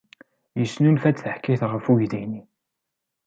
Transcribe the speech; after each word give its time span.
Yesnulfa-d 0.59 1.17
taḥkayt 1.19 1.61
ɣef 1.71 1.85
uydi-nni. 1.91 2.41